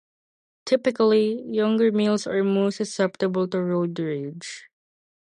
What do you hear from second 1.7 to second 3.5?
males are most susceptible